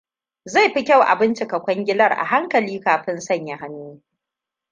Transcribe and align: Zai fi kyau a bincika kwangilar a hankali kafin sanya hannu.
Zai 0.45 0.69
fi 0.73 0.83
kyau 0.83 1.01
a 1.01 1.15
bincika 1.15 1.59
kwangilar 1.61 2.11
a 2.13 2.23
hankali 2.25 2.79
kafin 2.79 3.19
sanya 3.21 3.55
hannu. 3.57 4.01